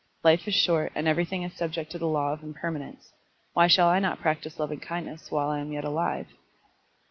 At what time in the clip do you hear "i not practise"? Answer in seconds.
3.87-4.57